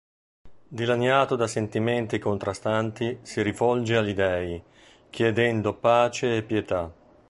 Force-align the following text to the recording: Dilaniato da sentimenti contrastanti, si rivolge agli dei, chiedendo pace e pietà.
Dilaniato 0.67 1.35
da 1.35 1.45
sentimenti 1.45 2.17
contrastanti, 2.17 3.19
si 3.21 3.43
rivolge 3.43 3.97
agli 3.97 4.15
dei, 4.15 4.59
chiedendo 5.11 5.75
pace 5.75 6.37
e 6.37 6.41
pietà. 6.41 6.91